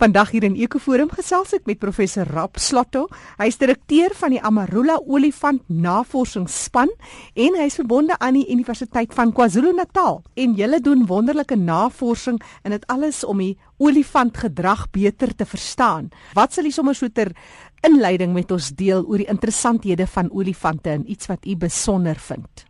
Vandag 0.00 0.30
hier 0.32 0.46
in 0.48 0.54
Ekoforum 0.56 1.10
gesels 1.12 1.50
ek 1.52 1.66
met 1.68 1.76
professor 1.76 2.24
Rap 2.32 2.56
Slotto. 2.56 3.02
Hy 3.36 3.50
is 3.50 3.58
direkteur 3.60 4.14
van 4.16 4.32
die 4.32 4.38
Amarula 4.40 4.94
Olifant 5.04 5.60
Navorsingsspan 5.68 6.88
en 7.44 7.58
hy 7.60 7.66
is 7.68 7.76
verbonde 7.76 8.16
aan 8.16 8.38
die 8.38 8.46
Universiteit 8.48 9.12
van 9.12 9.34
KwaZulu-Natal. 9.36 10.22
En 10.40 10.54
hulle 10.56 10.78
doen 10.80 11.02
wonderlike 11.04 11.58
navorsing 11.60 12.38
in 12.64 12.72
dit 12.72 12.86
alles 12.88 13.20
om 13.28 13.42
die 13.44 13.58
olifantgedrag 13.76 14.86
beter 14.94 15.34
te 15.36 15.44
verstaan. 15.44 16.08
Wat 16.32 16.56
sal 16.56 16.64
jy 16.64 16.72
sommer 16.72 16.96
so 16.96 17.12
ter 17.12 17.34
inleiding 17.84 18.32
met 18.32 18.54
ons 18.56 18.70
deel 18.72 19.04
oor 19.04 19.20
die 19.20 19.28
interessanthede 19.28 20.06
van 20.08 20.32
olifante 20.32 20.94
en 20.96 21.04
iets 21.12 21.28
wat 21.28 21.44
u 21.44 21.58
besonder 21.60 22.16
vind? 22.16 22.64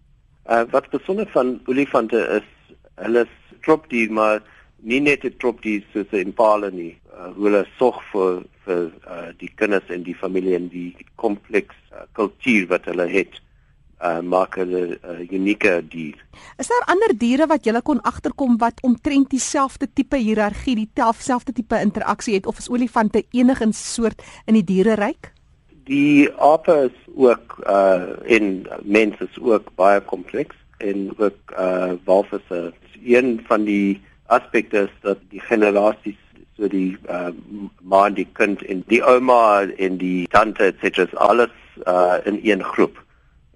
Uh, 0.51 0.65
wat 0.75 0.91
besonder 0.91 1.31
van 1.31 1.61
olifante 1.71 2.27
is 2.41 2.75
hulle 2.99 3.23
trop 3.63 3.87
die 3.87 4.09
maar 4.11 4.43
nie 4.83 4.99
net 4.99 5.23
'n 5.23 5.39
trop 5.39 5.63
die 5.63 5.79
soos 5.93 6.11
'n 6.11 6.27
impala 6.27 6.75
nie 6.75 6.97
uh, 7.21 7.31
hoe 7.37 7.49
hulle 7.49 7.67
sorg 7.79 8.01
vir 8.13 8.43
vir 8.65 8.83
uh, 9.07 9.29
die 9.41 9.53
kinders 9.61 9.89
en 9.93 10.03
die 10.07 10.17
familie 10.17 10.57
en 10.57 10.69
die 10.73 10.91
kompleks 11.21 11.77
uh, 11.93 12.07
kultuur 12.19 12.69
wat 12.73 12.89
hulle 12.91 13.09
het 13.11 13.41
uh, 14.01 14.21
maak 14.21 14.57
hulle 14.61 14.83
'n 14.87 14.99
uh, 15.05 15.33
unieke 15.33 15.83
dier. 15.89 16.17
Is 16.59 16.69
daar 16.69 16.87
ander 16.87 17.13
diere 17.17 17.47
wat 17.47 17.65
jy 17.65 17.81
kon 17.83 18.01
agterkom 18.01 18.57
wat 18.59 18.81
omtrent 18.83 19.31
dieselfde 19.31 19.89
tipe 19.93 20.17
hiërargie, 20.17 20.89
dieselfde 20.95 21.53
tipe 21.53 21.77
interaksie 21.81 22.35
het 22.35 22.47
of 22.47 22.59
is 22.59 22.71
olifante 22.71 23.25
enigsins 23.31 23.95
soort 23.95 24.23
in 24.47 24.55
die 24.55 24.65
diereryk? 24.65 25.33
Die 25.85 26.31
ape 26.39 26.91
is 26.91 26.99
ook 27.15 27.61
uh 27.67 28.17
in 28.25 28.67
mense 28.83 29.25
is 29.25 29.39
ook 29.39 29.75
baie 29.75 30.01
kompleks 30.01 30.57
en 30.79 31.11
ook 31.19 31.53
uh 31.59 31.93
walvisse. 32.05 32.73
Een 33.05 33.41
van 33.49 33.65
die 33.65 34.01
aspekte 34.27 34.87
is 34.87 34.95
dat 35.03 35.19
die 35.29 35.41
generasies 35.41 36.21
so 36.61 36.69
die 36.69 36.97
uh, 37.09 37.33
ma 37.81 38.05
en 38.07 38.17
die 38.19 38.27
kind 38.37 38.63
en 38.69 38.83
die 38.93 39.01
ouma 39.03 39.65
en 39.81 39.97
die 40.01 40.27
tante 40.35 40.69
et 40.71 40.83
cetera 40.83 41.09
alles 41.29 41.55
uh, 41.87 42.21
in 42.29 42.41
een 42.45 42.65
groep 42.65 43.01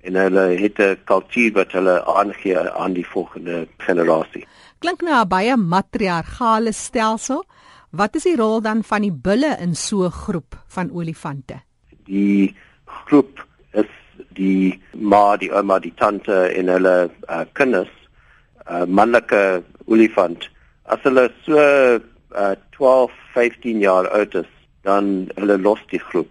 en 0.04 0.16
hulle 0.20 0.44
het 0.60 0.80
'n 0.80 0.96
kultuur 1.04 1.52
wat 1.52 1.72
hulle 1.72 1.96
aangee 2.04 2.70
aan 2.70 2.92
die 2.92 3.06
volgende 3.06 3.66
generasie. 3.78 4.46
Klink 4.78 5.00
nou 5.02 5.20
'n 5.20 5.28
baie 5.28 5.56
matriargale 5.56 6.72
stelsel. 6.72 7.44
Wat 7.90 8.16
is 8.16 8.22
die 8.22 8.36
rol 8.36 8.60
dan 8.60 8.82
van 8.82 9.02
die 9.02 9.12
bulle 9.12 9.56
in 9.60 9.74
so 9.74 10.04
'n 10.04 10.10
groep 10.10 10.56
van 10.68 10.90
olifante? 10.90 11.60
Die 12.04 12.54
groep 12.84 13.46
is 13.72 13.90
die 14.32 14.80
ma, 14.92 15.36
die 15.36 15.52
ouma, 15.52 15.78
die 15.78 15.94
tante 15.96 16.48
en 16.48 16.68
hulle 16.68 17.10
uh, 17.30 17.44
kinders, 17.52 17.92
uh, 18.70 18.84
manlike 18.84 19.62
olifant 19.86 20.52
As 20.84 21.00
hulle 21.00 21.30
so 21.46 21.56
uh, 22.34 22.54
12, 22.76 23.12
15 23.34 23.78
jaar 23.78 24.08
oud 24.08 24.34
is, 24.34 24.50
dan 24.82 25.28
hulle 25.34 25.58
los 25.58 25.80
die 25.90 26.02
groep 26.02 26.30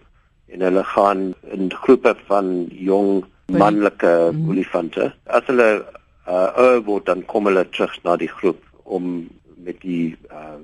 en 0.54 0.62
hulle 0.62 0.84
gaan 0.84 1.32
in 1.56 1.72
groepe 1.72 2.14
van 2.28 2.66
jong 2.70 3.24
manlike 3.52 4.12
mm. 4.32 4.48
olifante. 4.50 5.10
As 5.26 5.46
hulle 5.50 5.70
uh, 5.82 6.50
ouer 6.56 6.82
word, 6.86 7.08
dan 7.10 7.24
kom 7.30 7.50
hulle 7.50 7.66
terug 7.74 7.96
na 8.04 8.16
die 8.20 8.30
groep 8.30 8.60
om 8.84 9.26
met 9.64 9.80
die 9.82 10.14
uh, 10.30 10.60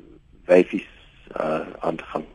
wyfies 0.46 0.86
uh, 1.34 1.64
aan 1.80 1.96
te 1.96 2.06
gaan 2.12 2.28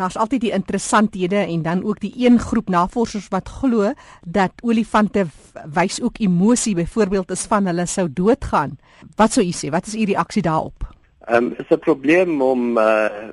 daar's 0.00 0.16
altyd 0.16 0.40
die 0.40 0.54
interessanthede 0.56 1.36
en 1.36 1.62
dan 1.62 1.84
ook 1.84 2.00
die 2.00 2.12
een 2.16 2.38
groep 2.38 2.68
navorsers 2.68 3.28
wat 3.28 3.48
glo 3.48 3.92
dat 4.24 4.52
olifante 4.62 5.26
wys 5.74 6.00
ook 6.00 6.18
emosie 6.18 6.74
byvoorbeeld 6.74 7.30
as 7.30 7.44
van 7.50 7.66
hulle 7.66 7.86
sou 7.86 8.06
doodgaan. 8.12 8.78
Wat 9.16 9.32
sou 9.32 9.46
u 9.46 9.52
sê? 9.52 9.70
Wat 9.70 9.86
is 9.86 9.94
u 9.94 10.04
reaksie 10.04 10.42
daarop? 10.42 10.88
Ehm 11.28 11.44
um, 11.44 11.54
is 11.58 11.70
'n 11.70 11.78
probleem 11.78 12.42
om 12.42 12.78
uh 12.78 13.30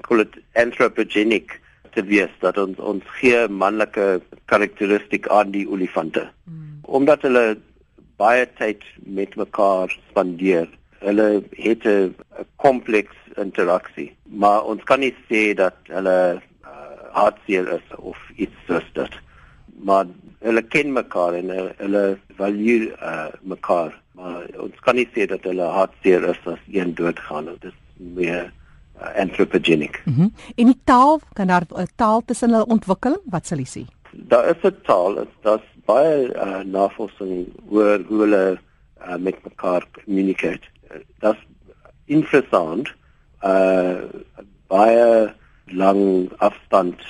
call 0.00 0.20
it 0.20 0.34
anthropogenic 0.52 1.60
te 1.94 2.04
wees 2.04 2.32
dat 2.40 2.58
ons 2.58 2.78
ons 2.78 3.04
gee 3.20 3.48
manlike 3.48 4.20
karakteristiek 4.44 5.28
aan 5.28 5.50
die 5.50 5.66
olifante. 5.68 6.28
Hmm. 6.44 6.78
Omdat 6.82 7.26
hulle 7.26 7.44
baie 8.20 8.46
tyd 8.58 8.84
met 9.18 9.36
mekaar 9.36 9.92
spandeer. 10.10 10.68
Hulle 11.00 11.42
het 11.56 11.86
'n 11.86 12.14
kompleks 12.56 13.16
interaksie. 13.36 14.12
Maar 14.24 14.64
ons 14.64 14.82
kan 14.84 15.00
nie 15.00 15.14
sê 15.28 15.54
dat 15.54 15.76
hulle 15.88 16.40
uh, 16.64 16.70
hartseer 17.12 17.68
is 17.78 17.96
of 17.96 18.18
iets 18.36 18.56
soos 18.66 18.88
dit. 18.92 19.14
Maar 19.82 20.06
hulle 20.40 20.62
ken 20.62 20.92
mekaar 20.92 21.34
en 21.34 21.48
hulle, 21.48 21.74
hulle 21.76 22.18
value 22.36 22.92
uh, 23.02 23.32
mekaar. 23.42 23.96
Maar 24.12 24.46
ons 24.58 24.80
kan 24.84 24.98
nie 24.98 25.08
sê 25.14 25.26
dat 25.30 25.44
hulle 25.48 25.68
hartseer 25.76 26.24
is 26.32 26.40
as 26.44 26.62
een 26.68 26.94
doodgaan. 26.94 27.44
Dit 27.44 27.70
is 27.70 27.76
meer 27.96 28.52
uh, 29.00 29.14
anthropogenic. 29.22 30.02
Mm 30.04 30.14
-hmm. 30.14 30.32
En 30.56 30.66
die 30.66 30.80
taal, 30.84 31.20
kan 31.32 31.46
daar 31.46 31.66
'n 31.68 31.88
taal 31.96 32.22
tussen 32.24 32.50
hulle 32.50 32.66
ontwikkel? 32.66 33.22
Wat 33.24 33.46
sal 33.46 33.58
jy 33.58 33.68
sê? 33.76 33.82
Daar 34.12 34.48
is 34.48 34.62
'n 34.62 34.76
taal, 34.82 35.14
dit's 35.42 35.68
baie 35.84 36.34
uh, 36.34 36.60
navorsing 36.64 37.48
oor 37.68 38.00
hoe 38.08 38.20
hulle 38.20 38.58
uh, 39.06 39.16
met 39.16 39.44
mekaar 39.44 39.86
communicate. 40.04 40.66
Uh, 40.90 40.96
dit's 41.18 41.44
interessant 42.04 42.90
uh 43.44 44.02
baie 44.68 45.34
lang 45.64 46.30
afstand 46.38 47.00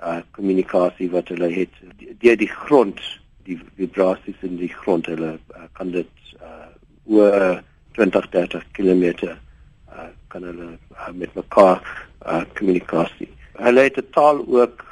uh 0.00 0.20
kommunikasie 0.30 1.10
wat 1.10 1.28
hulle 1.28 1.50
het 1.52 1.74
deur 2.22 2.38
die 2.40 2.50
grond 2.50 3.00
die 3.48 3.58
vibrasies 3.80 4.44
in 4.46 4.58
die 4.60 4.72
grond 4.72 5.08
hulle 5.10 5.38
uh, 5.56 5.66
kan 5.72 5.94
dit 5.96 6.34
uh 6.40 6.68
oor 7.08 7.62
20 7.96 8.28
30 8.36 8.68
km 8.76 9.04
uh 9.32 10.10
kan 10.28 10.44
hulle 10.44 10.76
uh, 10.76 11.12
met 11.12 11.34
mekaar 11.34 11.80
uh 12.26 12.44
kommunikasie 12.58 13.32
hulle 13.58 13.88
het 13.88 13.98
'n 13.98 14.10
taal 14.12 14.44
ook 14.46 14.84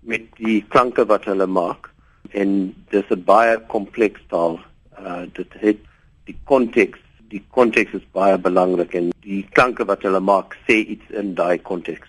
met 0.00 0.24
die 0.40 0.64
klanke 0.72 1.04
wat 1.06 1.24
hulle 1.28 1.46
maak. 1.46 1.90
En 2.30 2.74
dis 2.90 3.08
'n 3.10 3.24
baie 3.24 3.58
kompleks 3.66 4.20
taal. 4.28 4.60
Uh 5.00 5.22
dit 5.32 5.52
het 5.60 5.78
die 6.24 6.38
konteks 6.44 6.98
die 7.28 7.44
konteks 7.50 7.92
is 7.92 8.06
baie 8.12 8.38
belangrik 8.38 8.94
en 8.94 9.10
die 9.20 9.46
klanke 9.52 9.84
wat 9.84 10.02
hulle 10.02 10.20
maak 10.20 10.56
sê 10.66 10.72
iets 10.94 11.10
in 11.10 11.34
daai 11.34 11.58
konteks. 11.58 12.08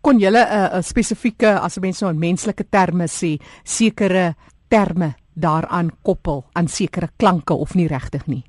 Kon 0.00 0.18
jy 0.18 0.30
'n 0.30 0.36
uh, 0.36 0.82
spesifieke 0.82 1.58
as 1.58 1.78
mense 1.78 2.04
nou 2.04 2.12
in 2.12 2.18
menslike 2.18 2.64
terme 2.70 3.06
sê 3.06 3.38
sekere 3.64 4.34
terme 4.68 5.14
daaraan 5.34 5.90
koppel 6.02 6.44
aan 6.52 6.68
sekere 6.68 7.08
klanke 7.16 7.54
of 7.54 7.74
nie 7.74 7.86
regtig 7.86 8.26
nie? 8.26 8.42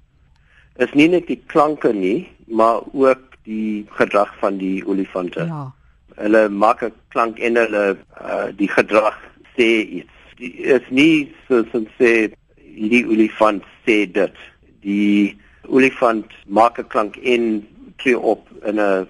Is 0.76 0.94
nie 0.94 1.08
net 1.08 1.28
die 1.28 1.42
klanke 1.48 1.94
nie, 1.94 2.28
maar 2.48 2.82
ook 2.94 3.38
die 3.44 3.86
gedrag 3.98 4.32
van 4.40 4.58
die 4.58 4.82
olifante. 4.88 5.46
Ja. 5.46 5.72
Hulle 6.16 6.50
maak 6.50 6.84
'n 6.84 6.94
klank 7.10 7.40
en 7.40 7.56
hulle 7.56 7.98
uh, 8.22 8.50
die 8.56 8.68
gedrag 8.68 9.18
sê 9.58 9.70
iets. 10.00 10.12
Die 10.38 10.54
is 10.76 10.86
nie 10.90 11.34
so 11.48 11.64
so 11.72 11.86
sê 12.00 12.34
die 12.58 13.06
olifant 13.06 13.64
sê 13.86 14.06
dit. 14.12 14.36
Die 14.82 15.38
olifant 15.68 16.32
maak 16.48 16.80
'n 16.80 16.88
klank 16.88 17.18
en 17.18 17.68
tree 17.98 18.20
op 18.20 18.50
in 18.66 18.76
'n 18.76 18.80
uh, 18.80 19.06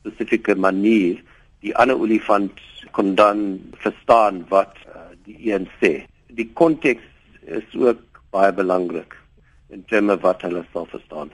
spesifieke 0.00 0.54
manier. 0.54 1.22
Die 1.60 1.76
ander 1.76 1.98
olifant 1.98 2.52
kon 2.90 3.14
dan 3.14 3.60
verstaan 3.72 4.44
wat 4.48 4.74
uh, 4.86 5.10
die 5.24 5.52
een 5.52 5.68
sê. 5.80 6.04
Die 6.34 6.50
konteks 6.52 7.04
is 7.46 7.66
ook 7.78 8.02
baie 8.34 8.52
belangrik 8.52 9.14
in 9.74 9.84
terme 9.90 10.16
wat 10.22 10.42
hulle 10.42 10.64
sal 10.72 10.86
verstaan. 10.90 11.30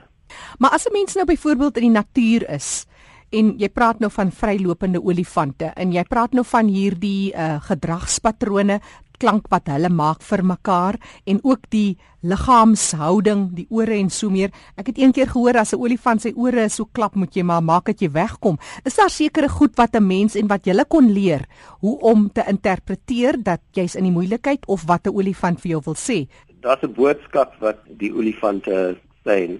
Maar 0.59 0.71
as 0.77 0.87
'n 0.87 0.93
mens 0.93 1.15
nou 1.15 1.25
byvoorbeeld 1.25 1.77
in 1.77 1.83
die 1.83 1.97
natuur 1.99 2.49
is 2.49 2.85
en 3.29 3.53
jy 3.57 3.69
praat 3.69 3.99
nou 3.99 4.11
van 4.11 4.31
vrylopende 4.31 5.01
olifante 5.03 5.71
en 5.75 5.91
jy 5.91 6.03
praat 6.03 6.33
nou 6.33 6.45
van 6.45 6.67
hierdie 6.67 7.33
uh, 7.33 7.61
gedragspatrone 7.63 8.79
klank 9.21 9.49
wat 9.53 9.69
hulle 9.69 9.89
maak 9.93 10.23
vir 10.25 10.43
mekaar 10.43 10.97
en 11.29 11.39
ook 11.43 11.69
die 11.73 11.97
liggaamshouding, 12.21 13.47
die 13.57 13.65
ore 13.73 13.97
en 13.97 14.09
so 14.13 14.29
meer. 14.33 14.51
Ek 14.77 14.91
het 14.91 14.99
eendag 15.01 15.31
gehoor 15.33 15.57
as 15.57 15.73
'n 15.73 15.81
olifant 15.81 16.21
sy 16.21 16.33
ore 16.35 16.69
so 16.69 16.85
klap, 16.85 17.15
moet 17.15 17.33
jy 17.35 17.43
maar 17.43 17.63
maak 17.63 17.85
dat 17.85 18.01
jy 18.01 18.09
wegkom. 18.09 18.57
Is 18.85 18.95
daar 18.95 19.09
sekere 19.09 19.49
goed 19.49 19.75
wat 19.77 19.95
'n 19.95 20.07
mens 20.07 20.35
en 20.35 20.47
wat 20.47 20.65
jy 20.65 20.83
kon 20.87 21.11
leer 21.11 21.45
hoe 21.81 21.99
om 21.99 22.29
te 22.31 22.43
interpreteer 22.47 23.43
dat 23.43 23.61
jy's 23.73 23.95
in 23.95 24.03
die 24.03 24.11
moeilikheid 24.11 24.65
of 24.67 24.83
wat 24.87 25.07
'n 25.07 25.15
olifant 25.15 25.61
vir 25.61 25.71
jou 25.71 25.81
wil 25.85 25.95
sê? 25.95 26.27
Daar's 26.61 26.83
'n 26.83 26.93
boodskap 26.93 27.55
wat 27.59 27.77
die 27.97 28.13
olifante 28.13 28.97
sê 29.25 29.59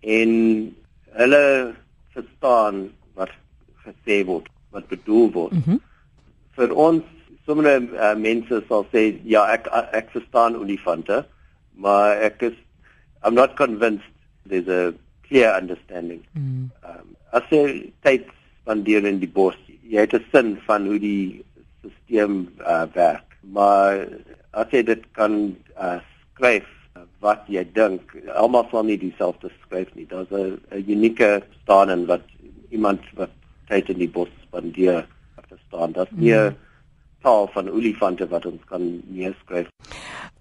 en 0.00 0.74
hulle 1.12 1.74
verstaan 2.12 2.90
wat 3.14 3.30
gesê 3.84 4.24
word, 4.24 4.48
wat 4.70 4.88
bedoel 4.88 5.30
word. 5.32 5.52
Mm 5.52 5.62
-hmm. 5.64 5.80
Vir 6.56 6.74
ons 6.74 7.02
sommige 7.46 7.88
uh, 7.94 8.14
mense 8.16 8.62
sal 8.68 8.86
sê 8.92 9.20
ja 9.24 9.44
ek 9.52 9.68
ek 9.92 10.10
verstaan 10.16 10.56
olifante 10.56 11.24
maar 11.76 12.16
ek 12.22 12.42
is 12.42 12.56
I'm 13.24 13.34
not 13.34 13.56
convinced 13.56 14.04
there's 14.46 14.68
a 14.68 14.94
clear 15.26 15.50
understanding. 15.56 16.22
Mm. 16.36 16.70
Um, 16.84 17.16
as 17.32 17.48
jy 17.50 17.92
tyd 18.04 18.28
spandeer 18.62 19.06
in 19.08 19.20
die 19.22 19.30
bos, 19.30 19.56
jy 19.82 20.04
het 20.04 20.14
'n 20.14 20.24
sin 20.32 20.56
van 20.66 20.86
hoe 20.86 20.98
die 21.00 21.44
stelsel 21.82 22.44
uh, 22.60 22.86
werk. 22.94 23.24
Maar 23.40 24.06
as 24.52 24.68
jy 24.70 24.82
dit 24.82 25.02
kan 25.12 25.56
uh, 25.80 25.98
skryf 26.34 26.68
wat 27.20 27.48
jy 27.48 27.64
dink, 27.72 28.12
almal 28.36 28.68
sal 28.70 28.84
nie 28.84 29.00
dieselfde 29.00 29.50
skryf 29.64 29.88
nie. 29.94 30.06
Daar's 30.06 30.30
'n 30.30 30.60
unieke 30.86 31.42
staan 31.62 31.90
en 31.90 32.06
wat 32.06 32.22
iemand 32.70 33.00
wat 33.16 33.32
tyd 33.68 33.88
in 33.88 33.98
die 33.98 34.12
bos 34.12 34.28
spandeer 34.44 35.06
verstaan. 35.48 35.92
Dat 35.92 36.12
nie 36.12 36.34
mm. 36.34 36.56
Taal 37.24 37.48
van 37.54 37.70
olifante 37.72 38.28
wat 38.28 38.46
ons 38.48 38.60
kan 38.68 38.84
neerskryf. 39.08 39.70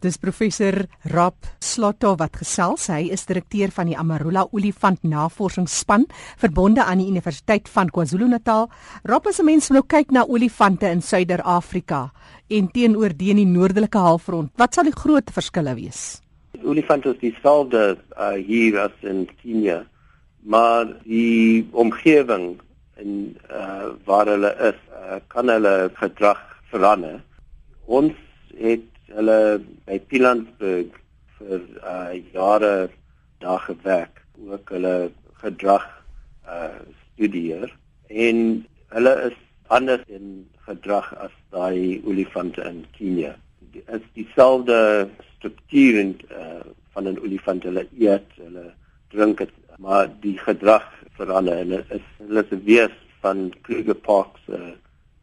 Dis 0.04 0.20
professor 0.20 0.84
Rap 1.14 1.48
Slotto 1.64 2.14
wat 2.20 2.36
gesels. 2.42 2.90
Hy 2.92 3.08
is 3.16 3.24
direkteur 3.30 3.72
van 3.72 3.88
die 3.88 3.96
Amarula 4.00 4.44
Olifant 4.52 5.06
Navorsingsspan 5.08 6.06
verbonde 6.42 6.84
aan 6.84 7.00
die 7.00 7.08
Universiteit 7.08 7.72
van 7.72 7.92
KwaZulu-Natal. 7.94 8.68
Rap 9.08 9.28
is 9.32 9.40
'n 9.40 9.46
mens 9.46 9.70
wat 9.70 9.80
nou 9.80 9.86
kyk 9.88 10.12
na 10.12 10.26
olifante 10.28 10.88
in 10.90 11.02
Suider-Afrika 11.02 12.12
en 12.50 12.68
teenoor 12.72 13.16
die 13.16 13.30
in 13.30 13.38
die 13.38 13.46
noordelike 13.46 13.98
halfrond. 13.98 14.52
Wat 14.58 14.74
sal 14.74 14.84
die 14.84 15.00
groot 15.04 15.32
verskille 15.32 15.76
wees? 15.76 16.22
Olifante 16.64 17.10
is 17.10 17.20
dieselfde 17.20 17.98
uh, 18.18 18.32
hier 18.34 18.80
as 18.80 18.92
in 19.02 19.28
Kenia, 19.42 19.86
maar 20.44 20.86
die 21.04 21.66
omgewing 21.72 22.60
en 22.96 23.38
uh, 23.50 23.96
waar 24.06 24.28
hulle 24.28 24.56
is, 24.60 24.80
uh, 24.92 25.20
kan 25.28 25.50
hulle 25.50 25.90
gedrag 25.94 26.53
verander. 26.74 27.22
Ons 27.86 28.18
het 28.58 28.90
hulle 29.14 29.40
by 29.88 30.00
Pilansburg 30.10 30.96
vir 31.40 31.62
uh, 31.84 32.14
jare 32.34 32.90
daar 33.44 33.64
gewerk, 33.68 34.22
ook 34.40 34.72
hulle 34.74 35.12
gedrag 35.44 35.86
uh, 36.48 36.80
studeer 37.14 37.72
en 38.10 38.40
hulle 38.96 39.14
is 39.30 39.38
anders 39.74 40.06
in 40.08 40.46
gedrag 40.68 41.10
as 41.26 41.34
daai 41.54 42.02
olifante 42.08 42.64
in 42.68 42.84
Kenia. 42.96 43.36
Dit 43.74 43.90
is 43.98 44.06
dieselfde 44.18 45.10
struktuur 45.36 46.00
en 46.00 46.16
uh, 46.32 46.64
van 46.94 47.10
'n 47.10 47.20
olifant 47.26 47.64
hulle 47.64 47.88
eet, 47.98 48.30
hulle 48.38 48.72
drink 49.14 49.40
het, 49.40 49.54
maar 49.78 50.10
die 50.22 50.38
gedrag 50.38 50.86
verander 51.18 51.58
en 51.58 51.70
dit 51.76 51.92
is 52.00 52.06
hulle 52.18 52.46
se 52.50 52.60
wees 52.66 52.96
van 53.22 53.50
Kruger 53.62 53.96
Park 53.96 54.38
se 54.46 54.58
uh, 54.58 54.74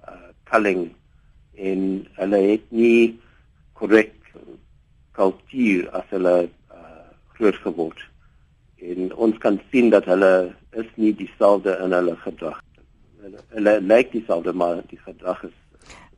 uh, 0.08 0.31
culling 0.50 0.91
en 1.60 1.84
hulle 2.18 2.40
het 2.46 2.64
nie 2.72 3.18
korrek 3.78 4.16
kultuur 5.16 5.88
as 5.96 6.08
hulle 6.14 6.34
uh, 6.46 7.06
groot 7.36 7.60
geword 7.64 8.06
en 8.80 9.12
ons 9.12 9.38
kan 9.42 9.60
sien 9.72 9.90
dat 9.92 10.08
hulle 10.08 10.32
is 10.80 10.88
nie 10.96 11.12
dieselfde 11.16 11.76
in 11.84 11.92
hulle 11.96 12.16
gedrag 12.24 12.60
hulle, 13.20 13.42
hulle 13.56 13.74
lyk 13.92 14.12
dieselfde 14.14 14.54
maar 14.56 14.80
die 14.88 15.00
gedrag 15.04 15.44
is 15.48 15.56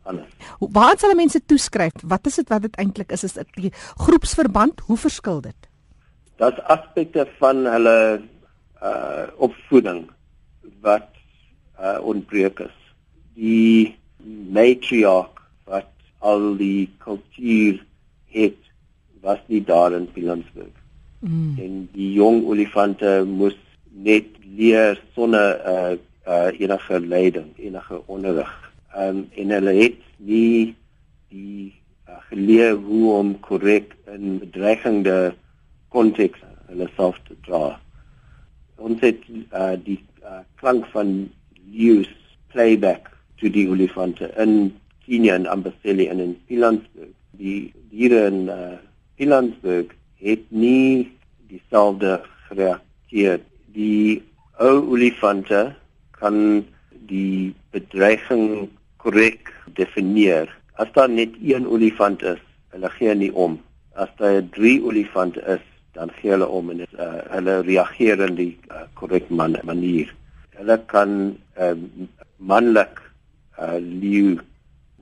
anders. 0.02 0.30
Waar 0.58 0.98
sal 0.98 1.14
mense 1.14 1.40
toeskryf? 1.46 2.02
Wat 2.02 2.26
is 2.26 2.40
dit 2.40 2.48
wat 2.50 2.64
dit 2.66 2.78
eintlik 2.82 3.12
is? 3.14 3.24
Is 3.24 3.36
dit 3.38 3.58
die 3.68 3.72
groepsverband? 4.02 4.82
Hoe 4.88 4.98
verskil 4.98 5.40
dit? 5.44 5.68
Daar's 6.42 6.58
aspekte 6.74 7.26
van 7.38 7.66
hulle 7.70 7.98
uh 8.82 9.26
opvoeding 9.38 10.08
wat 10.82 11.10
uh 11.78 11.98
onbreek 12.02 12.64
is. 12.66 12.78
Die 13.38 13.98
matriarch 14.50 15.31
al 16.22 16.54
die 16.56 16.90
kultuur 17.02 17.80
het 18.32 18.58
was 19.22 19.42
nie 19.46 19.62
daar 19.64 19.92
in 19.92 20.08
Pilansburg. 20.12 20.74
Mm. 21.22 21.54
En 21.58 21.74
die 21.94 22.12
jong 22.16 22.42
olifante 22.50 23.22
moes 23.26 23.58
net 23.90 24.26
leer 24.56 24.98
sonder 25.14 25.60
uh 25.66 25.92
uh 26.26 26.50
enige 26.58 27.00
leiding, 27.00 27.50
enige 27.58 28.00
onderrig. 28.06 28.52
Um 28.98 29.26
en 29.34 29.54
hulle 29.56 29.74
het 29.78 29.98
nie 30.16 30.74
die 31.30 31.72
uh, 32.08 32.18
geleer 32.30 32.74
hoe 32.74 33.12
om 33.12 33.32
korrek 33.40 33.96
in 34.14 34.38
bedreigende 34.42 35.34
konteks 35.94 36.42
hulle 36.70 36.88
self 36.96 37.18
te 37.26 37.38
dra. 37.46 37.78
Ons 38.76 39.02
het 39.02 39.22
uh 39.50 39.74
die 39.78 39.98
uh, 40.22 40.42
klank 40.60 40.86
van 40.94 41.30
leeu's 41.70 42.10
playback 42.52 43.10
to 43.40 43.50
die 43.50 43.68
olifante 43.70 44.30
in 44.42 44.72
Kenia 45.06 45.34
en 45.34 45.46
Amboseli 45.46 46.08
en 46.08 46.20
in 46.20 46.36
Pilansburg. 46.46 47.10
Die 47.38 47.72
diere 47.90 48.26
in 48.30 48.46
uh, 48.52 48.76
Pilansburg 49.18 49.94
het 50.22 50.44
nie 50.50 51.10
dieselfde 51.50 52.20
gereageer. 52.48 53.40
Die 53.74 54.22
ou 54.62 54.84
olifante 54.94 55.72
kan 56.18 56.64
die 57.10 57.52
bedreiging 57.74 58.68
korrek 59.02 59.50
definieer. 59.76 60.50
As 60.78 60.92
daar 60.94 61.10
net 61.10 61.34
een 61.42 61.66
olifant 61.66 62.22
is, 62.22 62.40
hulle 62.72 62.90
gee 62.96 63.14
nie 63.14 63.32
om. 63.34 63.58
As 63.98 64.12
daar 64.20 64.40
3 64.54 64.78
olifante 64.88 65.42
is, 65.56 65.64
dan 65.92 66.12
gee 66.20 66.32
hulle 66.32 66.48
om 66.48 66.70
en 66.72 66.84
uh, 66.86 67.08
hulle 67.34 67.58
reageer 67.66 68.22
in 68.24 68.38
die 68.38 68.52
korrek 68.96 69.28
uh, 69.28 69.36
man 69.36 69.58
manier. 69.68 70.08
Hulle 70.56 70.78
kan 70.92 71.34
uh, 71.60 71.74
manlik 72.38 73.02
uh, 73.58 73.76
leeu 73.76 74.38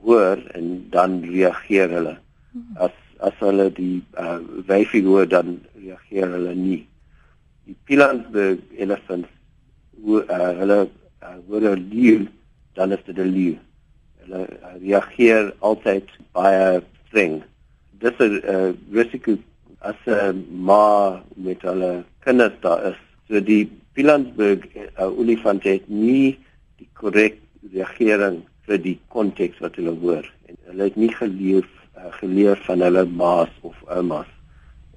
hoor 0.03 0.37
en 0.57 0.87
dan 0.89 1.21
reageer 1.23 1.89
hulle. 1.89 2.15
As 2.75 2.95
as 3.21 3.37
hulle 3.39 3.67
die 3.77 4.01
uh, 4.17 4.39
wyfie 4.65 5.03
hoor 5.05 5.27
dan 5.29 5.59
reageer 5.77 6.31
hulle 6.33 6.55
nie. 6.57 6.79
Die 7.69 7.77
Pilansburg 7.85 8.63
elephants 8.81 9.29
hoe 10.01 10.23
uh, 10.25 10.53
hulle 10.57 10.79
uh, 10.87 11.35
hoor 11.47 11.67
'n 11.75 11.85
leeu 11.91 12.25
dan 12.73 12.91
is 12.91 13.03
dit 13.05 13.17
'n 13.17 13.29
leeu. 13.35 13.55
Hulle 14.23 14.41
uh, 14.49 14.73
reageer 14.81 15.53
altyd 15.59 16.09
baie 16.33 16.81
streng. 17.07 17.43
Dis 18.01 18.17
'n 18.17 18.41
uh, 18.41 18.73
risiko 18.91 19.37
as 19.85 20.01
'n 20.07 20.41
ma 20.49 21.21
met 21.35 21.61
hulle 21.61 22.03
kinders 22.25 22.57
daar 22.65 22.89
is. 22.91 22.99
So 23.27 23.39
die 23.39 23.69
Pilansburg 23.93 24.65
uh, 24.97 25.05
olifant 25.19 25.63
het 25.63 25.85
nie 25.89 26.39
die 26.81 26.89
korrekte 26.93 27.69
reagering 27.69 28.41
vir 28.71 28.83
die 28.87 28.97
konteks 29.11 29.59
wat 29.63 29.75
hulle 29.79 29.93
hoor 30.03 30.27
en 30.47 30.59
hulle 30.71 30.89
het 30.89 30.99
nie 31.03 31.11
geleef 31.13 31.67
uh, 31.97 32.11
geleer 32.19 32.59
van 32.67 32.83
hulle 32.87 33.05
maas 33.23 33.51
of 33.67 33.75
oumas 33.87 34.29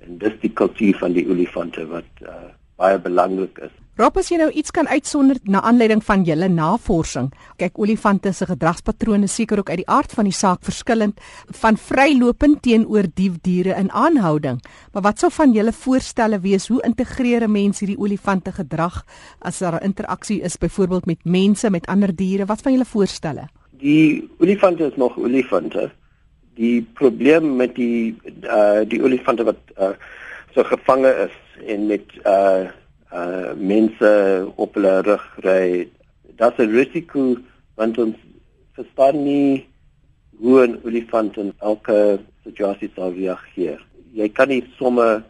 en 0.06 0.20
dis 0.22 0.36
die 0.44 0.52
kultuur 0.62 1.00
van 1.00 1.16
die 1.16 1.26
olifante 1.26 1.86
wat 1.90 2.22
uh, 2.22 2.52
baie 2.78 3.00
belangrik 3.02 3.58
is 3.66 3.74
Rob 3.94 4.16
as 4.18 4.26
jy 4.26 4.40
nou 4.40 4.48
iets 4.50 4.74
kan 4.74 4.88
uitsonder 4.90 5.38
na 5.46 5.60
aanleiding 5.62 6.00
van 6.02 6.24
julle 6.26 6.48
navorsing. 6.50 7.28
Kyk, 7.62 7.76
olifante 7.78 8.32
se 8.34 8.48
gedragspatrone 8.50 9.28
seker 9.30 9.62
ook 9.62 9.70
uit 9.70 9.84
die 9.84 9.86
aard 9.86 10.10
van 10.18 10.26
die 10.26 10.34
saak 10.34 10.64
verskillend 10.66 11.22
van 11.60 11.78
vrylopend 11.78 12.58
teenoor 12.66 13.06
diefdiere 13.06 13.78
in 13.78 13.92
aanhouding. 13.94 14.58
Maar 14.90 15.06
wat 15.06 15.22
sou 15.22 15.30
van 15.30 15.54
julle 15.54 15.70
voorstelle 15.70 16.42
wees 16.42 16.66
hoe 16.74 16.82
integreer 16.82 17.46
'n 17.46 17.54
mens 17.54 17.78
hierdie 17.78 17.98
olifante 17.98 18.50
gedrag 18.50 19.04
as 19.38 19.62
daar 19.62 19.78
'n 19.78 19.86
interaksie 19.86 20.42
is 20.42 20.58
byvoorbeeld 20.58 21.06
met 21.06 21.24
mense, 21.24 21.70
met 21.70 21.86
ander 21.86 22.10
diere? 22.16 22.46
Wat 22.46 22.62
van 22.62 22.72
julle 22.72 22.84
voorstelle? 22.84 23.46
Die 23.80 24.30
olifante 24.38 24.86
is 24.86 24.96
nog 24.96 25.16
olifante. 25.18 25.90
Die 26.54 26.82
probleem 26.94 27.56
met 27.56 27.74
die 27.74 28.14
uh 28.42 28.82
die 28.86 29.02
olifante 29.02 29.44
wat 29.44 29.58
uh 29.78 29.94
so 30.54 30.62
gevange 30.62 31.10
is 31.26 31.34
en 31.66 31.86
met 31.86 32.06
uh 32.26 32.70
uh 33.12 33.52
mense 33.56 34.12
op 34.54 34.74
hulle 34.74 35.00
rug 35.02 35.26
ry. 35.46 35.88
Dit's 36.38 36.58
'n 36.58 36.70
risiko 36.70 37.36
want 37.74 37.98
ons 37.98 38.16
verstaan 38.74 39.22
nie 39.24 39.66
hoe 40.38 40.66
'n 40.66 40.80
olifant 40.84 41.36
in 41.36 41.52
elke 41.58 42.18
situasie 42.44 42.90
sal 42.94 43.12
reageer. 43.12 43.80
Jy 44.12 44.28
kan 44.28 44.48
nie 44.48 44.64
sommer 44.78 45.22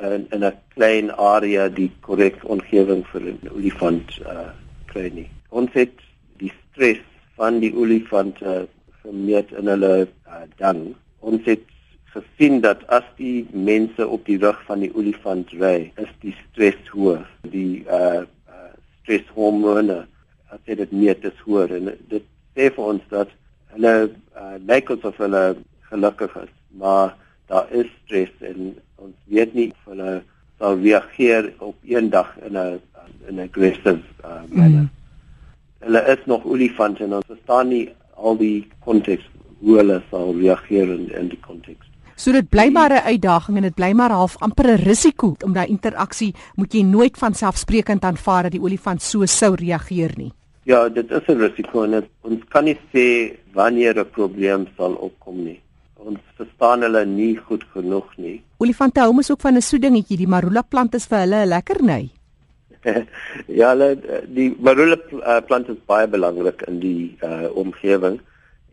in 0.00 0.26
in 0.30 0.44
'n 0.44 0.56
klein 0.74 1.10
area 1.12 1.68
die 1.68 1.90
korrekte 2.00 2.46
omgewing 2.46 3.04
vir 3.12 3.22
'n 3.22 3.48
olifant 3.56 4.20
uh 4.26 4.50
kry 4.86 5.10
nie. 5.14 5.30
Ons 5.48 5.72
het 5.72 5.94
die 6.36 6.52
stres 6.70 7.00
van 7.38 7.60
die 7.62 7.72
olifant 7.74 8.40
uh, 8.42 8.62
vermeer 9.02 9.46
in 9.58 9.70
hulle 9.70 9.92
uh, 10.04 10.44
dan. 10.60 10.82
Ons 11.24 11.46
het 11.48 11.64
gesien 12.14 12.60
dat 12.64 12.82
as 12.94 13.06
die 13.18 13.46
mense 13.52 14.06
op 14.06 14.24
die 14.26 14.38
rug 14.42 14.58
van 14.66 14.82
die 14.84 14.90
olifant 14.96 15.52
ry, 15.60 15.90
is 16.00 16.10
die 16.24 16.34
stres 16.48 16.78
hoër. 16.94 17.24
Die 17.52 17.84
uh, 17.86 18.24
uh 18.50 18.70
streshormone 19.02 20.02
as 20.52 20.60
dit 20.66 20.92
meer 20.92 21.16
te 21.20 21.32
hoor 21.44 21.70
en 21.72 21.92
dit 22.10 22.24
sê 22.56 22.68
vir 22.74 22.90
ons 22.92 23.04
dat 23.12 23.30
hulle 23.74 23.94
uh, 24.08 24.56
lyk 24.68 24.90
asof 24.96 25.16
hulle 25.22 25.42
gelukkig 25.88 26.34
is, 26.42 26.52
maar 26.80 27.14
daar 27.48 27.68
is 27.72 27.88
stres 28.04 28.32
en 28.44 28.74
ons 29.00 29.14
weet 29.32 29.54
nie 29.56 29.70
of 29.72 29.92
hulle 29.92 30.18
sal 30.58 30.78
reageer 30.82 31.52
op 31.64 31.76
een 31.84 32.10
dag 32.10 32.34
in 32.44 32.56
'n 32.58 32.80
in 33.28 33.36
'n 33.36 33.46
aggressive 33.48 34.02
uh, 34.24 34.42
manner. 34.50 34.88
Mm. 34.88 34.97
Hulle 35.80 36.00
is 36.14 36.24
nog 36.26 36.44
olifante 36.44 37.04
en 37.04 37.14
ons 37.14 37.26
verstaan 37.26 37.68
nie 37.68 37.88
al 38.16 38.36
die 38.36 38.66
konteks 38.84 39.24
hoe 39.60 39.76
hulle 39.76 40.02
sal 40.10 40.34
reageer 40.34 40.90
in 40.94 41.06
in 41.14 41.28
die 41.28 41.40
konteks. 41.40 41.86
So 42.18 42.32
dit 42.34 42.48
bly 42.50 42.66
maar 42.74 42.90
'n 42.90 43.06
uitdaging 43.14 43.56
en 43.56 43.62
dit 43.62 43.74
bly 43.74 43.92
maar 43.92 44.10
half 44.10 44.36
amper 44.42 44.66
'n 44.72 44.82
risiko 44.82 45.36
om 45.44 45.52
daai 45.52 45.68
interaksie 45.68 46.34
moet 46.56 46.72
jy 46.72 46.82
nooit 46.82 47.16
van 47.18 47.34
selfsprekend 47.34 48.04
aanvaar 48.04 48.42
dat 48.42 48.52
die 48.52 48.60
olifant 48.62 49.02
so 49.02 49.26
sou 49.26 49.54
reageer 49.54 50.12
nie. 50.16 50.32
Ja, 50.64 50.88
dit 50.88 51.10
is 51.10 51.26
'n 51.28 51.38
risiko 51.38 51.82
en 51.82 51.92
het, 51.92 52.08
ons 52.22 52.42
kan 52.48 52.64
nie 52.64 52.78
sê 52.92 53.36
wanneer 53.52 53.98
'n 54.00 54.10
probleem 54.10 54.66
sal 54.76 54.92
opkom 54.92 55.44
nie. 55.44 55.60
Ons 55.94 56.18
verstaan 56.36 56.82
hulle 56.82 57.06
nie 57.06 57.36
goed 57.36 57.64
genoeg 57.72 58.16
nie. 58.16 58.42
Olifante 58.58 59.00
hou 59.00 59.12
mos 59.12 59.30
ook 59.30 59.40
van 59.40 59.54
'n 59.56 59.62
soet 59.62 59.82
dingetjie, 59.82 60.16
die 60.16 60.26
marula 60.26 60.62
plant 60.62 60.94
is 60.94 61.06
vir 61.06 61.18
hulle 61.18 61.44
'n 61.44 61.48
lekker 61.48 61.84
ja, 63.60 63.74
die 64.26 64.48
marula 64.60 64.96
uh, 64.96 65.40
plant 65.46 65.68
is 65.68 65.78
baie 65.90 66.06
belangrik 66.06 66.62
in 66.68 66.80
die 66.82 67.16
uh, 67.26 67.48
omgewing 67.58 68.20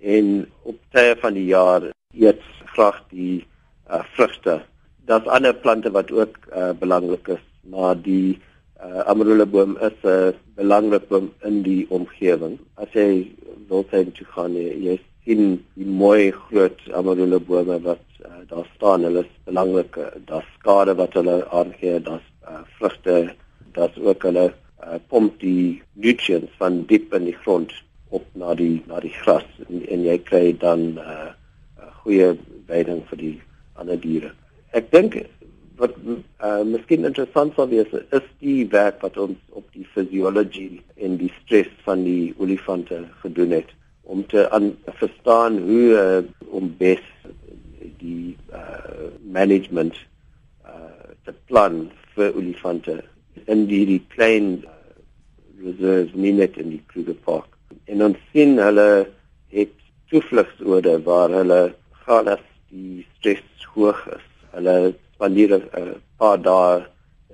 en 0.01 0.31
op 0.63 0.77
tye 0.93 1.15
van 1.21 1.33
die 1.37 1.47
jaar 1.49 1.89
eet 2.13 2.41
graag 2.75 3.01
die 3.09 3.45
uh, 3.89 4.03
vrugte. 4.15 4.61
Daar's 5.09 5.29
ander 5.29 5.53
plante 5.53 5.91
wat 5.91 6.11
ook 6.11 6.37
uh, 6.51 6.71
belangrik 6.79 7.27
is, 7.37 7.43
maar 7.69 7.95
die 7.97 8.37
uh, 8.81 9.05
amarula 9.09 9.45
boom 9.45 9.77
is 9.77 9.97
'n 10.03 10.07
uh, 10.07 10.33
belangrike 10.55 11.07
boom 11.09 11.31
in 11.43 11.61
die 11.63 11.85
omgewing. 11.89 12.59
As 12.75 12.89
jy 12.93 13.31
wil 13.69 13.85
sê 13.91 14.05
jy 14.05 14.25
gaan 14.35 14.53
jy 14.55 14.99
sien 15.25 15.63
die 15.73 15.85
mooi 15.85 16.31
groot 16.31 16.79
amarula 16.93 17.39
bome 17.39 17.79
wat 17.81 18.03
uh, 18.25 18.43
daar 18.49 18.67
staan, 18.75 19.03
hulle 19.03 19.25
is 19.25 19.31
belangrik. 19.45 19.97
Daar's 20.29 20.49
skade 20.59 20.95
wat 20.95 21.13
hulle 21.13 21.37
aangee, 21.49 21.99
daar's 21.99 22.27
uh, 22.47 22.61
vrugte, 22.77 23.35
daar's 23.75 23.97
ook 24.01 24.23
hulle 24.27 24.45
uh, 24.51 24.99
pomp 25.11 25.39
die 25.39 25.81
nutrients 25.93 26.51
van 26.59 26.83
diep 26.89 27.13
in 27.13 27.29
die 27.29 27.37
grond 27.43 27.73
op 28.15 28.25
na 28.33 28.55
die 28.55 28.83
na 28.87 28.99
die 29.03 29.13
gras 29.21 29.47
en, 29.67 29.83
en 29.91 30.05
jy 30.07 30.17
kry 30.29 30.45
dan 30.61 30.95
'n 30.95 30.99
uh, 31.03 31.31
goeie 32.03 32.35
veiding 32.67 33.01
vir 33.09 33.17
die 33.17 33.37
ander 33.81 33.97
diere. 33.99 34.31
Ek 34.71 34.91
dink 34.91 35.17
wat 35.79 35.95
uh, 36.05 36.63
miskien 36.63 37.07
interessant 37.07 37.55
sou 37.55 37.67
wees 37.71 37.91
is 38.15 38.27
die 38.43 38.63
werk 38.71 39.01
wat 39.03 39.17
ons 39.19 39.39
op 39.59 39.65
die 39.75 39.87
fisiologie 39.95 40.79
en 40.95 41.17
die 41.19 41.31
stres 41.41 41.71
van 41.87 42.05
die 42.07 42.33
olifante 42.39 43.01
gedoen 43.23 43.57
het 43.57 43.73
om 44.03 44.23
te 44.31 44.45
aan 44.55 44.71
verstaan 45.01 45.57
hoe 45.65 45.85
uh, 45.99 46.21
om 46.53 46.69
bes 46.77 47.03
die 47.99 48.37
uh, 48.53 49.09
management 49.23 49.97
uh, 50.63 51.11
te 51.25 51.33
plan 51.49 51.89
vir 52.15 52.37
olifante 52.37 53.01
in 53.47 53.67
die, 53.67 53.85
die 53.85 54.01
klein 54.13 54.63
uh, 54.63 54.71
reserves 55.65 56.15
nie 56.15 56.33
net 56.33 56.57
in 56.61 56.69
die 56.73 56.83
Kruger 56.91 57.17
Park 57.25 57.55
en 57.85 58.01
ons 58.01 58.19
sien 58.31 58.57
hulle 58.61 58.89
het 59.53 59.73
toevlugsoorde 60.11 60.99
waar 61.05 61.33
hulle 61.33 61.61
gaan 62.05 62.29
as 62.35 62.43
die 62.69 63.05
stres 63.17 63.43
hoog 63.75 63.99
is. 64.15 64.25
Hulle 64.55 64.75
spandeer 65.15 65.57
'n 65.57 65.95
paar 66.19 66.37
dae 66.41 66.85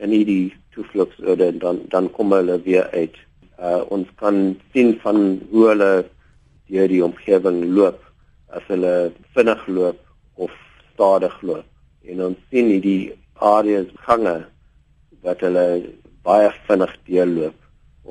in 0.04 0.12
hierdie 0.16 0.54
toevlugsoorde 0.74 1.46
en 1.54 1.60
dan 1.60 1.82
dan 1.90 2.12
kom 2.12 2.34
hulle 2.34 2.58
weer 2.68 2.88
uit. 2.92 3.16
Uh, 3.60 3.82
ons 3.90 4.08
kan 4.16 4.58
sien 4.74 4.98
van 5.04 5.40
hoe 5.52 5.68
hulle 5.68 5.92
deur 6.68 6.88
die 6.88 7.04
omgewing 7.04 7.60
loop 7.78 8.00
as 8.50 8.64
hulle 8.68 9.12
vinnig 9.36 9.68
loop 9.68 10.00
of 10.36 10.52
stadig 10.94 11.36
loop. 11.42 11.68
En 12.10 12.24
ons 12.30 12.38
sien 12.50 12.72
hierdie 12.74 13.14
areas 13.36 13.88
gange 14.08 14.46
wat 15.26 15.44
hulle 15.46 15.66
baie 16.26 16.50
vinnig 16.68 16.94
deurloop 17.08 17.58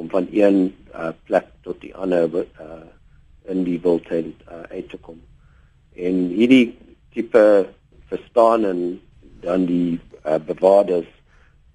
om 0.00 0.08
van 0.10 0.28
een 0.32 0.58
uh, 0.94 1.10
plek 1.26 1.50
tot 1.66 1.80
die 1.82 1.94
ander 1.94 2.30
uh, 2.40 2.86
in 3.50 3.64
die 3.66 3.78
wildtuin 3.82 4.32
uh, 4.46 4.62
uit 4.70 4.88
te 4.90 4.98
kom. 5.02 5.18
En 5.94 6.28
hierdie 6.34 6.76
tipe 7.14 7.44
verstaan 8.10 8.64
en 8.64 8.82
dan 9.42 9.66
die 9.66 9.98
uh, 10.26 10.38
bewaarders 10.46 11.08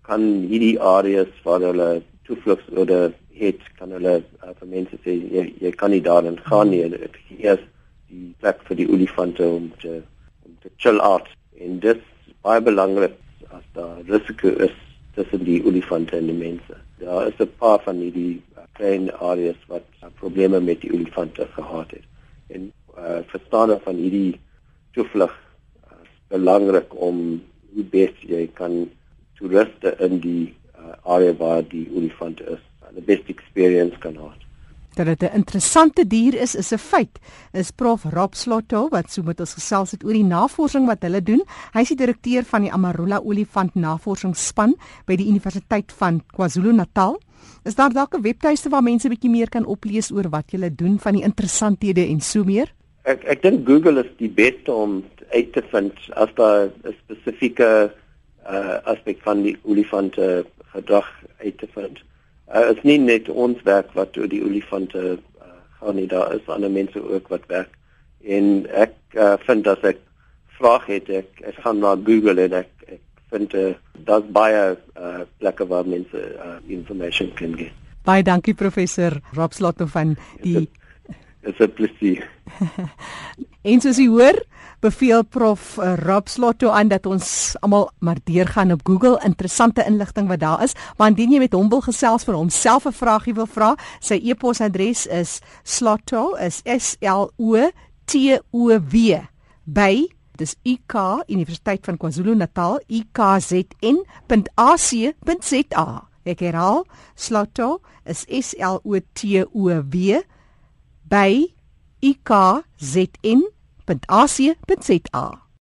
kan 0.08 0.24
hierdie 0.50 0.80
areas 0.80 1.32
waar 1.44 1.64
hulle 1.66 1.90
toevlugs 2.28 2.68
oor 2.76 2.92
het 3.36 3.62
kan 3.80 3.92
hulle 3.92 4.20
uh, 4.22 4.54
vir 4.60 4.72
mense 4.72 5.00
sê 5.04 5.16
jy, 5.18 5.46
jy 5.62 5.72
kan 5.76 5.92
nie 5.92 6.04
daarin 6.04 6.38
gaan 6.48 6.72
nie. 6.72 6.84
Dit 6.94 7.18
is 7.38 7.64
die 8.10 8.32
plek 8.40 8.62
vir 8.70 8.80
die 8.80 8.90
olifante 8.92 9.48
om 9.48 9.70
te 9.82 10.00
om 10.46 10.56
te 10.64 10.72
chill 10.78 11.02
out. 11.04 11.28
En 11.60 11.80
dit 11.84 12.00
is 12.00 12.36
baie 12.46 12.62
belangrik 12.64 13.18
as 13.52 13.66
daar 13.76 14.02
risiko 14.08 14.54
is 14.68 14.76
tussen 15.16 15.44
die 15.44 15.64
olifante 15.66 16.18
en 16.18 16.30
die 16.30 16.38
mense. 16.38 16.78
Daar 17.00 17.28
is 17.28 17.40
'n 17.40 17.52
paar 17.58 17.80
van 17.84 17.96
hierdie 17.96 18.42
uh, 18.58 18.64
klein 18.74 19.12
areas 19.14 19.60
wat 19.68 19.84
uh, 20.04 20.10
probleme 20.20 20.60
met 20.60 20.82
die 20.82 20.94
olifante 20.94 21.48
gehad 21.56 21.92
het. 21.92 22.06
En 22.48 22.72
uh, 22.98 23.20
verstaan 23.26 23.80
van 23.84 23.96
hierdie 23.96 24.40
toevlug 24.92 25.32
uh, 25.32 25.98
belangrik 26.28 26.96
om 27.02 27.42
hoe 27.74 27.84
bes 27.84 28.12
jy 28.20 28.50
kan 28.54 28.90
toeriste 29.34 29.96
in 30.00 30.20
die 30.20 30.54
uh, 30.78 30.96
area 31.04 31.34
waar 31.34 31.64
die 31.68 31.90
olifante 31.96 32.44
is, 32.44 32.64
the 32.96 33.02
best 33.02 33.28
experience 33.28 33.98
kan 34.00 34.16
hê. 34.16 34.45
Dat 34.96 35.06
dit 35.06 35.24
'n 35.24 35.36
interessante 35.36 36.08
dier 36.08 36.34
is, 36.42 36.56
is 36.56 36.72
'n 36.72 36.78
feit. 36.78 37.20
Is 37.52 37.72
Prof 37.72 38.04
Rob 38.04 38.34
Slotto 38.34 38.88
wat 38.90 39.12
so 39.12 39.24
met 39.24 39.40
ons 39.40 39.54
gesels 39.54 39.92
het 39.92 40.04
oor 40.04 40.14
die 40.14 40.24
navorsing 40.24 40.86
wat 40.86 41.02
hulle 41.02 41.22
doen. 41.22 41.44
Hy 41.74 41.82
is 41.82 41.88
die 41.88 41.98
direkteur 41.98 42.44
van 42.44 42.62
die 42.62 42.72
Amarula 42.72 43.20
Olifant 43.20 43.76
Navorsingsspan 43.76 44.76
by 45.06 45.16
die 45.16 45.28
Universiteit 45.28 45.92
van 45.92 46.24
KwaZulu-Natal. 46.34 47.20
Is 47.64 47.76
daar 47.76 47.94
dalk 47.94 48.16
'n 48.16 48.22
webtuiste 48.22 48.70
waar 48.70 48.84
mense 48.84 49.10
bietjie 49.10 49.30
meer 49.30 49.50
kan 49.50 49.66
oplees 49.66 50.12
oor 50.12 50.30
wat 50.30 50.52
julle 50.52 50.76
doen 50.76 51.00
van 51.00 51.14
die 51.14 51.24
interessanthede 51.24 52.08
en 52.08 52.22
so 52.22 52.44
meer? 52.44 52.74
Ek 53.04 53.24
ek 53.24 53.42
dink 53.42 53.68
Google 53.68 54.04
is 54.04 54.12
die 54.18 54.30
beste 54.30 54.72
om 54.72 55.04
uit 55.30 55.54
te 55.54 55.64
vind 55.72 55.94
as 56.14 56.30
daar 56.36 56.70
'n 56.84 56.96
spesifieke 57.04 57.92
uh, 58.50 58.78
aspek 58.84 59.18
van 59.22 59.42
die 59.42 59.58
olifante 59.64 60.46
gedrag 60.74 61.24
uit 61.38 61.58
te 61.58 61.68
vind. 61.74 62.00
Uh, 62.46 62.70
is 62.76 62.82
nie 62.86 63.00
net 63.02 63.30
ons 63.30 63.62
werk 63.66 63.94
wat 63.98 64.18
oor 64.18 64.30
die 64.30 64.44
olifante 64.46 65.04
uh, 65.16 65.56
gaan 65.80 65.98
nie, 65.98 66.08
daar 66.08 66.36
is 66.36 66.46
ander 66.52 66.70
mense 66.72 67.02
ook 67.02 67.32
wat 67.34 67.48
werk. 67.50 67.72
En 68.22 68.68
ek 68.70 68.94
uh, 69.18 69.34
vind 69.48 69.68
as 69.68 69.82
ek 69.86 70.02
vrae 70.60 70.84
het, 70.88 71.10
ek, 71.10 71.42
ek 71.42 71.58
gaan 71.66 71.82
na 71.82 71.96
Google 71.98 72.46
en 72.46 72.60
ek, 72.62 72.70
ek 72.86 73.02
vind 73.34 73.58
uh, 73.58 73.74
daar's 74.08 74.30
baie 74.34 74.64
uh, 74.76 75.26
plekke 75.42 75.68
waar 75.68 75.90
mense 75.90 76.22
uh, 76.38 76.56
information 76.72 77.34
kan 77.40 77.58
gee. 77.58 77.74
Baie 78.06 78.24
dankie 78.24 78.54
professor 78.54 79.18
Rob 79.34 79.58
Slotto 79.58 79.90
van 79.90 80.14
die 80.44 80.68
Dit 80.68 80.85
is 81.46 81.60
'n 81.60 81.72
plesier. 81.74 82.30
en 83.70 83.82
soos 83.82 83.98
jy 83.98 84.08
hoor, 84.08 84.38
beveel 84.86 85.24
prof 85.24 85.78
uh, 85.78 85.94
Rob 85.98 86.28
Slotto 86.28 86.70
aan 86.70 86.88
dat 86.88 87.06
ons 87.06 87.56
almal 87.60 87.90
maar 88.00 88.18
deurgaan 88.24 88.72
op 88.72 88.82
Google 88.84 89.20
interessante 89.24 89.86
inligting 89.86 90.28
wat 90.28 90.40
daar 90.40 90.64
is. 90.64 90.74
Maar 90.98 91.08
indien 91.14 91.32
jy 91.32 91.40
met 91.40 91.54
hom 91.54 91.70
wil 91.70 91.82
gesels 91.82 92.24
vir 92.28 92.36
homself 92.36 92.86
'n 92.86 92.92
vraagie 92.92 93.34
wil 93.34 93.48
vra, 93.48 93.76
sy 94.00 94.20
e-posadres 94.24 95.06
is 95.08 95.42
slotto 95.64 96.36
is 96.36 96.62
s 96.66 96.98
l 97.02 97.32
o 97.38 97.70
t 98.06 98.40
o 98.52 98.80
w 98.80 99.22
by 99.66 100.08
dis 100.38 100.56
UK 100.64 101.24
Universiteit 101.28 101.86
van 101.86 101.98
KwaZulu-Natal 101.98 102.80
ikzn.ac.za. 102.88 103.66
Ek 106.26 106.40
herhaal, 106.40 106.86
slotto 107.16 107.82
is 108.06 108.26
s 108.30 108.56
l 108.60 108.80
o 108.84 109.00
t 109.14 109.46
o 109.54 109.82
w 109.82 110.22
by 111.10 111.34
ikzn.ac.za 112.02 113.46